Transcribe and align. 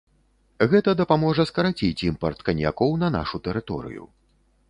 Гэта 0.69 0.93
дапаможа 1.01 1.45
скараціць 1.49 2.05
імпарт 2.09 2.39
каньякоў 2.49 2.91
на 3.05 3.13
нашу 3.19 3.43
тэрыторыю. 3.49 4.03